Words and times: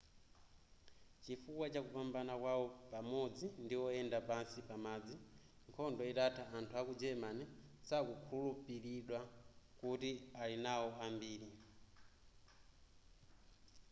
chifukwa 1.23 1.65
chakupambana 1.73 2.33
kwawo 2.41 2.65
pamodzi 2.93 3.47
ndi 3.63 3.75
oyenda 3.85 4.19
pansi 4.29 4.59
pamadzi 4.69 5.15
nkhondo 5.69 6.01
itatha 6.11 6.43
anthu 6.57 6.73
aku 6.81 6.93
german 7.01 7.37
sakukhulupilidwa 7.87 9.19
kuti 9.79 10.11
ali 10.41 10.57
nawo 10.65 10.89
ambiri 11.05 11.49